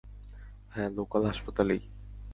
[0.73, 1.81] হ্যাঁ, লোকাল হাসপাতালেই।